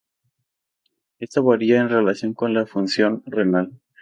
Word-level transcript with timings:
Esta 1.19 1.41
varía 1.41 1.79
en 1.79 1.89
relación 1.89 2.33
con 2.33 2.55
la 2.55 2.65
función 2.65 3.21
renal. 3.27 3.79